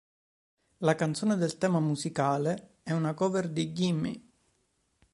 [0.79, 4.23] La canzone del tema musicale è una cover di "Gimme!